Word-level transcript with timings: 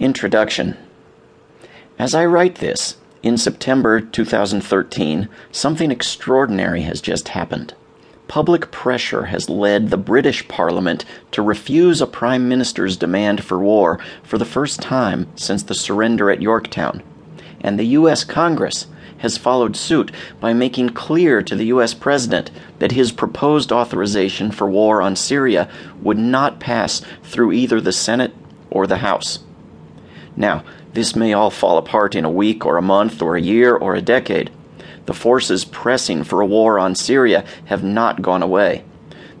Introduction 0.00 0.76
As 1.98 2.14
I 2.14 2.24
write 2.24 2.56
this, 2.56 2.98
in 3.24 3.36
September 3.36 4.00
2013, 4.00 5.28
something 5.50 5.90
extraordinary 5.90 6.82
has 6.82 7.00
just 7.00 7.30
happened. 7.30 7.74
Public 8.28 8.70
pressure 8.70 9.24
has 9.24 9.50
led 9.50 9.90
the 9.90 9.96
British 9.96 10.46
Parliament 10.46 11.04
to 11.32 11.42
refuse 11.42 12.00
a 12.00 12.06
Prime 12.06 12.48
Minister's 12.48 12.96
demand 12.96 13.42
for 13.42 13.58
war 13.58 13.98
for 14.22 14.38
the 14.38 14.44
first 14.44 14.80
time 14.80 15.26
since 15.34 15.64
the 15.64 15.74
surrender 15.74 16.30
at 16.30 16.40
Yorktown. 16.40 17.02
And 17.60 17.76
the 17.76 17.86
U.S. 17.98 18.22
Congress 18.22 18.86
has 19.18 19.36
followed 19.36 19.74
suit 19.74 20.12
by 20.38 20.52
making 20.52 20.90
clear 20.90 21.42
to 21.42 21.56
the 21.56 21.66
U.S. 21.66 21.92
President 21.92 22.52
that 22.78 22.92
his 22.92 23.10
proposed 23.10 23.72
authorization 23.72 24.52
for 24.52 24.70
war 24.70 25.02
on 25.02 25.16
Syria 25.16 25.68
would 26.00 26.18
not 26.18 26.60
pass 26.60 27.02
through 27.24 27.50
either 27.50 27.80
the 27.80 27.92
Senate 27.92 28.32
or 28.70 28.86
the 28.86 28.98
House. 28.98 29.40
Now, 30.38 30.62
this 30.92 31.16
may 31.16 31.32
all 31.32 31.50
fall 31.50 31.78
apart 31.78 32.14
in 32.14 32.24
a 32.24 32.30
week 32.30 32.64
or 32.64 32.76
a 32.76 32.82
month 32.82 33.20
or 33.20 33.34
a 33.34 33.42
year 33.42 33.74
or 33.74 33.96
a 33.96 34.00
decade. 34.00 34.52
The 35.06 35.12
forces 35.12 35.64
pressing 35.64 36.22
for 36.22 36.40
a 36.40 36.46
war 36.46 36.78
on 36.78 36.94
Syria 36.94 37.44
have 37.64 37.82
not 37.82 38.22
gone 38.22 38.42
away. 38.42 38.84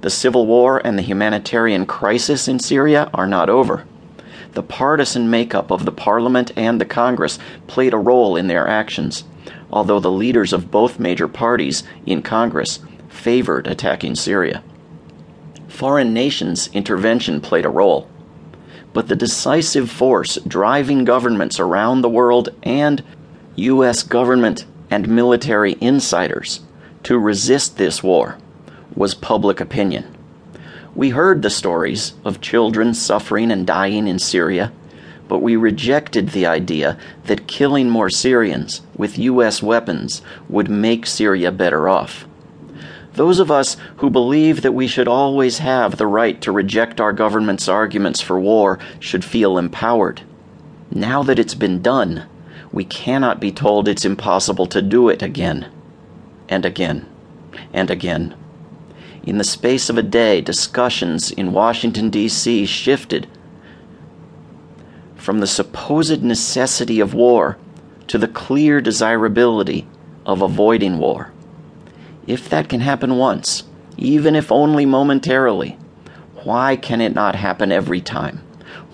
The 0.00 0.10
civil 0.10 0.44
war 0.44 0.82
and 0.84 0.98
the 0.98 1.02
humanitarian 1.02 1.86
crisis 1.86 2.48
in 2.48 2.58
Syria 2.58 3.10
are 3.14 3.28
not 3.28 3.48
over. 3.48 3.86
The 4.54 4.62
partisan 4.64 5.30
makeup 5.30 5.70
of 5.70 5.84
the 5.84 5.92
Parliament 5.92 6.50
and 6.56 6.80
the 6.80 6.84
Congress 6.84 7.38
played 7.68 7.94
a 7.94 7.98
role 7.98 8.34
in 8.34 8.48
their 8.48 8.66
actions, 8.66 9.22
although 9.70 10.00
the 10.00 10.10
leaders 10.10 10.52
of 10.52 10.72
both 10.72 10.98
major 10.98 11.28
parties 11.28 11.84
in 12.06 12.22
Congress 12.22 12.80
favored 13.08 13.68
attacking 13.68 14.16
Syria. 14.16 14.64
Foreign 15.68 16.12
nations' 16.12 16.68
intervention 16.72 17.40
played 17.40 17.66
a 17.66 17.70
role 17.70 18.08
but 18.92 19.08
the 19.08 19.16
decisive 19.16 19.90
force 19.90 20.36
driving 20.46 21.04
governments 21.04 21.58
around 21.58 22.00
the 22.00 22.08
world 22.08 22.48
and 22.62 23.02
U.S. 23.56 24.02
government 24.02 24.64
and 24.90 25.08
military 25.08 25.76
insiders 25.80 26.60
to 27.02 27.18
resist 27.18 27.76
this 27.76 28.02
war 28.02 28.38
was 28.94 29.14
public 29.14 29.60
opinion. 29.60 30.16
We 30.94 31.10
heard 31.10 31.42
the 31.42 31.50
stories 31.50 32.14
of 32.24 32.40
children 32.40 32.94
suffering 32.94 33.50
and 33.50 33.66
dying 33.66 34.06
in 34.06 34.18
Syria, 34.18 34.72
but 35.28 35.38
we 35.38 35.56
rejected 35.56 36.28
the 36.30 36.46
idea 36.46 36.98
that 37.24 37.46
killing 37.46 37.90
more 37.90 38.10
Syrians 38.10 38.82
with 38.96 39.18
U.S. 39.18 39.62
weapons 39.62 40.22
would 40.48 40.70
make 40.70 41.06
Syria 41.06 41.50
better 41.50 41.88
off. 41.88 42.27
Those 43.18 43.40
of 43.40 43.50
us 43.50 43.76
who 43.96 44.10
believe 44.10 44.62
that 44.62 44.74
we 44.74 44.86
should 44.86 45.08
always 45.08 45.58
have 45.58 45.96
the 45.96 46.06
right 46.06 46.40
to 46.40 46.52
reject 46.52 47.00
our 47.00 47.12
government's 47.12 47.66
arguments 47.66 48.20
for 48.20 48.38
war 48.38 48.78
should 49.00 49.24
feel 49.24 49.58
empowered. 49.58 50.22
Now 50.92 51.24
that 51.24 51.40
it's 51.40 51.56
been 51.56 51.82
done, 51.82 52.26
we 52.70 52.84
cannot 52.84 53.40
be 53.40 53.50
told 53.50 53.88
it's 53.88 54.04
impossible 54.04 54.66
to 54.66 54.80
do 54.80 55.08
it 55.08 55.20
again, 55.20 55.66
and 56.48 56.64
again, 56.64 57.08
and 57.72 57.90
again. 57.90 58.36
In 59.24 59.38
the 59.38 59.42
space 59.42 59.90
of 59.90 59.98
a 59.98 60.02
day, 60.02 60.40
discussions 60.40 61.32
in 61.32 61.52
Washington, 61.52 62.10
D.C. 62.10 62.66
shifted 62.66 63.26
from 65.16 65.40
the 65.40 65.48
supposed 65.48 66.22
necessity 66.22 67.00
of 67.00 67.14
war 67.14 67.58
to 68.06 68.16
the 68.16 68.28
clear 68.28 68.80
desirability 68.80 69.88
of 70.24 70.40
avoiding 70.40 70.98
war. 70.98 71.32
If 72.28 72.50
that 72.50 72.68
can 72.68 72.80
happen 72.80 73.16
once, 73.16 73.62
even 73.96 74.36
if 74.36 74.52
only 74.52 74.84
momentarily, 74.84 75.78
why 76.44 76.76
can 76.76 77.00
it 77.00 77.14
not 77.14 77.34
happen 77.34 77.72
every 77.72 78.02
time? 78.02 78.42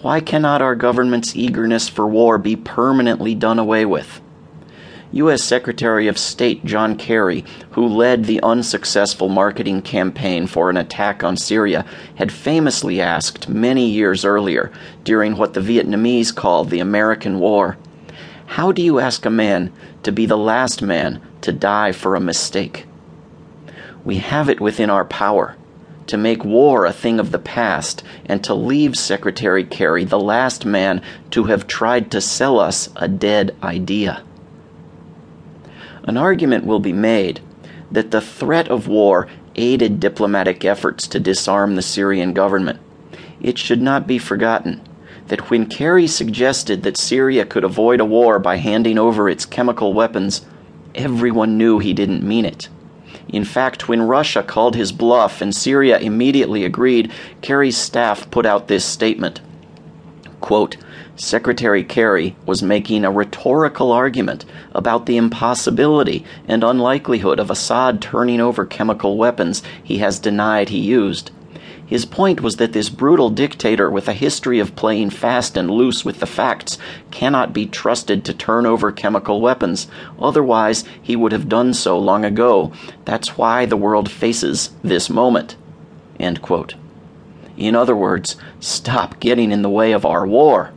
Why 0.03 0.21
cannot 0.21 0.63
our 0.63 0.77
government's 0.77 1.35
eagerness 1.35 1.89
for 1.89 2.07
war 2.07 2.39
be 2.39 2.55
permanently 2.55 3.35
done 3.35 3.59
away 3.59 3.87
with? 3.87 4.21
U.S. 5.11 5.43
Secretary 5.43 6.07
of 6.07 6.17
State 6.17 6.65
John 6.65 6.95
Kerry, 6.95 7.45
who 7.73 7.85
led 7.85 8.27
the 8.27 8.41
unsuccessful 8.41 9.29
marketing 9.29 9.83
campaign 9.83 10.47
for 10.47 10.71
an 10.71 10.77
attack 10.77 11.25
on 11.25 11.37
Syria, 11.37 11.85
had 12.15 12.31
famously 12.31 13.01
asked 13.01 13.49
many 13.49 13.91
years 13.91 14.25
earlier, 14.25 14.71
during 15.03 15.37
what 15.37 15.55
the 15.55 15.61
Vietnamese 15.61 16.33
called 16.33 16.71
the 16.71 16.79
American 16.79 17.41
War, 17.41 17.79
How 18.47 18.71
do 18.71 18.81
you 18.81 19.01
ask 19.01 19.27
a 19.27 19.31
man 19.31 19.73
to 20.05 20.13
be 20.13 20.25
the 20.25 20.39
last 20.39 20.83
man 20.83 21.21
to 21.41 21.51
die 21.51 21.91
for 21.91 22.15
a 22.15 22.21
mistake? 22.21 22.87
We 24.05 24.19
have 24.19 24.49
it 24.49 24.61
within 24.61 24.91
our 24.91 25.05
power 25.05 25.57
to 26.07 26.17
make 26.19 26.45
war 26.45 26.85
a 26.85 26.93
thing 26.93 27.19
of 27.19 27.31
the 27.31 27.39
past 27.39 28.03
and 28.27 28.45
to 28.45 28.55
leave 28.55 28.97
Secretary 28.97 29.65
Kerry 29.65 30.05
the 30.05 30.21
last 30.21 30.67
man 30.67 31.01
to 31.31 31.45
have 31.45 31.67
tried 31.67 32.11
to 32.11 32.21
sell 32.21 32.61
us 32.61 32.91
a 32.97 33.09
dead 33.09 33.57
idea. 33.63 34.23
An 36.03 36.19
argument 36.19 36.67
will 36.67 36.81
be 36.81 36.93
made 36.93 37.41
that 37.91 38.11
the 38.11 38.21
threat 38.21 38.69
of 38.69 38.89
war 38.89 39.27
aided 39.57 40.01
diplomatic 40.01 40.65
efforts 40.65 41.07
to 41.09 41.21
disarm 41.21 41.75
the 41.75 41.83
Syrian 41.83 42.35
government. 42.35 42.81
It 43.41 43.59
should 43.59 43.81
not 43.81 44.07
be 44.07 44.19
forgotten 44.19 44.83
that 45.29 45.49
when 45.49 45.67
Kerry 45.67 46.07
suggested 46.07 46.83
that 46.83 46.99
Syria 46.99 47.47
could 47.47 47.65
avoid 47.65 48.01
a 48.01 48.05
war 48.05 48.39
by 48.39 48.57
handing 48.57 48.99
over 48.99 49.29
its 49.31 49.47
chemical 49.47 49.95
weapons, 49.95 50.45
everyone 50.95 51.57
knew 51.57 51.79
he 51.79 51.95
didn't 51.95 52.23
mean 52.23 52.45
it. 52.45 52.69
In 53.29 53.45
fact, 53.45 53.89
when 53.89 54.03
Russia 54.03 54.43
called 54.43 54.75
his 54.75 54.93
bluff 54.93 55.41
and 55.41 55.55
Syria 55.55 55.99
immediately 55.99 56.65
agreed, 56.65 57.13
Kerry's 57.43 57.77
staff 57.77 58.31
put 58.31 58.47
out 58.47 58.69
this 58.69 58.85
statement. 58.85 59.41
Quote, 60.41 60.77
Secretary 61.17 61.85
Kerry 61.85 62.35
was 62.45 62.63
making 62.63 63.05
a 63.05 63.11
rhetorical 63.11 63.93
argument 63.93 64.45
about 64.75 65.07
the 65.07 65.17
impossibility 65.17 66.25
and 66.49 66.65
unlikelihood 66.65 67.39
of 67.39 67.51
Assad 67.51 68.03
turning 68.03 68.41
over 68.41 68.67
chemical 68.67 69.17
weapons 69.17 69.63
he 69.83 69.99
has 69.99 70.19
denied 70.19 70.71
he 70.71 70.81
used. 70.81 71.31
His 71.87 72.07
point 72.07 72.41
was 72.41 72.57
that 72.57 72.73
this 72.73 72.89
brutal 72.89 73.29
dictator 73.29 73.91
with 73.91 74.09
a 74.09 74.15
history 74.15 74.59
of 74.59 74.75
playing 74.75 75.11
fast 75.11 75.57
and 75.57 75.71
loose 75.71 76.05
with 76.05 76.21
the 76.21 76.27
facts 76.27 76.79
cannot 77.11 77.53
be 77.53 77.67
trusted 77.67 78.25
to 78.25 78.33
turn 78.33 78.65
over 78.65 78.91
chemical 78.91 79.41
weapons. 79.43 79.87
Otherwise, 80.19 80.85
he 81.01 81.15
would 81.15 81.33
have 81.33 81.49
done 81.49 81.75
so 81.75 81.99
long 81.99 82.25
ago. 82.25 82.73
That's 83.05 83.37
why 83.37 83.67
the 83.67 83.77
world 83.77 84.11
faces 84.11 84.71
this 84.83 85.11
moment. 85.11 85.57
In 86.19 87.77
other 87.77 87.95
words, 87.95 88.37
stop 88.61 89.21
getting 89.21 89.53
in 89.53 89.61
the 89.63 89.69
way 89.69 89.93
of 89.93 90.07
our 90.07 90.27
war. 90.27 90.73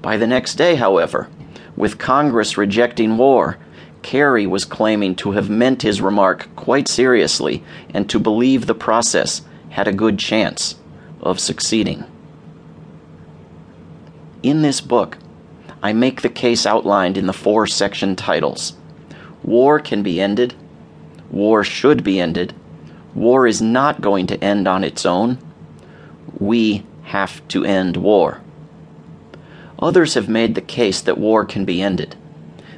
By 0.00 0.16
the 0.16 0.26
next 0.26 0.56
day, 0.56 0.74
however, 0.74 1.28
with 1.76 1.98
Congress 1.98 2.58
rejecting 2.58 3.16
war, 3.16 3.56
Kerry 4.02 4.48
was 4.48 4.64
claiming 4.64 5.14
to 5.16 5.30
have 5.30 5.48
meant 5.48 5.82
his 5.82 6.00
remark 6.00 6.48
quite 6.56 6.88
seriously 6.88 7.62
and 7.94 8.10
to 8.10 8.18
believe 8.18 8.66
the 8.66 8.74
process 8.74 9.42
had 9.72 9.88
a 9.88 9.92
good 9.92 10.18
chance 10.18 10.76
of 11.22 11.40
succeeding. 11.40 12.04
In 14.42 14.60
this 14.60 14.82
book, 14.82 15.16
I 15.82 15.94
make 15.94 16.20
the 16.20 16.28
case 16.28 16.66
outlined 16.66 17.16
in 17.16 17.26
the 17.26 17.32
four 17.32 17.66
section 17.66 18.14
titles. 18.14 18.74
War 19.42 19.80
can 19.80 20.02
be 20.02 20.20
ended. 20.20 20.54
War 21.30 21.64
should 21.64 22.04
be 22.04 22.20
ended. 22.20 22.54
War 23.14 23.46
is 23.46 23.62
not 23.62 24.02
going 24.02 24.26
to 24.26 24.44
end 24.44 24.68
on 24.68 24.84
its 24.84 25.06
own. 25.06 25.38
We 26.38 26.84
have 27.04 27.46
to 27.48 27.64
end 27.64 27.96
war. 27.96 28.42
Others 29.78 30.14
have 30.14 30.28
made 30.28 30.54
the 30.54 30.60
case 30.60 31.00
that 31.00 31.18
war 31.18 31.46
can 31.46 31.64
be 31.64 31.80
ended, 31.80 32.14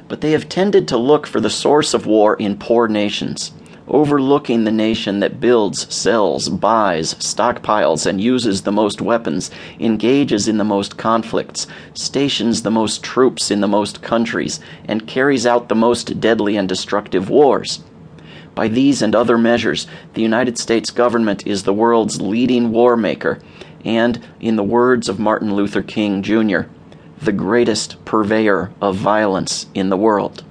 but 0.07 0.21
they 0.21 0.31
have 0.31 0.47
tended 0.47 0.87
to 0.87 0.97
look 0.97 1.27
for 1.27 1.41
the 1.41 1.49
source 1.49 1.93
of 1.93 2.05
war 2.05 2.35
in 2.35 2.57
poor 2.57 2.87
nations 2.87 3.51
overlooking 3.87 4.63
the 4.63 4.71
nation 4.71 5.19
that 5.19 5.39
builds, 5.39 5.93
sells, 5.93 6.49
buys, 6.49 7.13
stockpiles, 7.15 8.05
and 8.05 8.19
uses 8.21 8.61
the 8.61 8.71
most 8.71 9.01
weapons, 9.01 9.51
engages 9.79 10.47
in 10.47 10.57
the 10.57 10.63
most 10.63 10.97
conflicts, 10.97 11.67
stations 11.93 12.63
the 12.63 12.71
most 12.71 13.03
troops 13.03 13.51
in 13.51 13.61
the 13.61 13.67
most 13.67 14.01
countries, 14.01 14.59
and 14.87 15.07
carries 15.07 15.45
out 15.45 15.69
the 15.69 15.75
most 15.75 16.19
deadly 16.19 16.57
and 16.57 16.67
destructive 16.67 17.29
wars. 17.29 17.83
By 18.55 18.69
these 18.69 19.01
and 19.01 19.13
other 19.13 19.37
measures, 19.37 19.85
the 20.13 20.21
United 20.21 20.57
States 20.57 20.89
government 20.89 21.45
is 21.45 21.63
the 21.63 21.73
world's 21.73 22.21
leading 22.21 22.71
war 22.71 22.95
maker, 22.95 23.39
and, 23.83 24.25
in 24.39 24.55
the 24.55 24.63
words 24.63 25.09
of 25.09 25.19
Martin 25.19 25.53
Luther 25.53 25.83
King 25.83 26.23
Jr., 26.23 26.61
the 27.21 27.33
greatest 27.33 28.03
purveyor 28.05 28.71
of 28.81 28.95
violence 28.95 29.67
in 29.73 29.89
the 29.89 29.97
world 29.97 30.44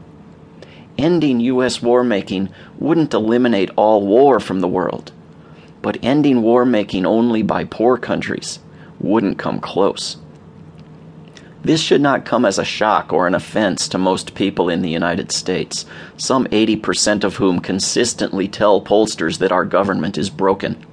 ending 0.99 1.41
U.S. 1.41 1.83
war 1.83 2.05
making 2.05 2.49
wouldn't 2.79 3.15
eliminate 3.15 3.71
all 3.77 4.07
war 4.07 4.41
from 4.41 4.61
the 4.61 4.69
world, 4.69 5.13
but 5.83 5.99
ending 6.03 6.43
war 6.43 6.65
making 6.65 7.07
only 7.07 7.43
by 7.43 7.65
poor 7.65 7.97
countries 7.97 8.59
wouldn't 9.01 9.39
come 9.39 9.61
close. 9.61 10.17
This 11.63 11.81
should 11.81 12.03
not 12.03 12.27
come 12.27 12.45
as 12.45 12.59
a 12.59 12.65
shock 12.65 13.13
or 13.13 13.27
an 13.27 13.35
offense 13.35 13.89
to 13.89 13.99
most 13.99 14.35
people 14.35 14.69
in 14.69 14.83
the 14.83 14.91
United 14.91 15.33
States, 15.33 15.87
some 16.19 16.47
80% 16.49 17.25
of 17.25 17.37
whom 17.37 17.61
consistently 17.61 18.49
tell 18.49 18.83
pollsters 18.83 19.39
that 19.39 19.53
our 19.53 19.65
government 19.65 20.19
is 20.19 20.29
broken. 20.29 20.85